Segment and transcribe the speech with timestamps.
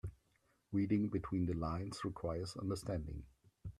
[0.71, 3.23] Reading between the lines requires understanding.